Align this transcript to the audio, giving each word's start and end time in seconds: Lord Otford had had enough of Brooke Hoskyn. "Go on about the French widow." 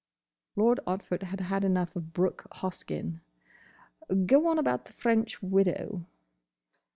Lord 0.55 0.79
Otford 0.87 1.21
had 1.21 1.41
had 1.41 1.63
enough 1.63 1.95
of 1.95 2.11
Brooke 2.11 2.47
Hoskyn. 2.53 3.21
"Go 4.25 4.47
on 4.47 4.57
about 4.57 4.85
the 4.85 4.93
French 4.93 5.43
widow." 5.43 6.07